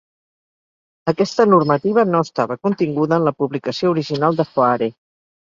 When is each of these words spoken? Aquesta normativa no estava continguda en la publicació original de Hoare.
Aquesta 1.11 1.45
normativa 1.49 2.05
no 2.13 2.21
estava 2.27 2.57
continguda 2.69 3.21
en 3.21 3.27
la 3.29 3.35
publicació 3.43 3.93
original 3.99 4.43
de 4.43 4.49
Hoare. 4.51 4.91